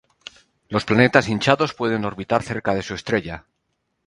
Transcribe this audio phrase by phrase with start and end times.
[0.67, 3.45] Los planetas hinchados pueden orbitar cerca de su estrella.